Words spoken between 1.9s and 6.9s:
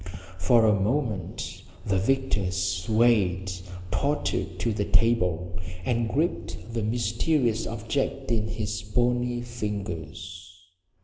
victor swayed, tottered to the table, and gripped the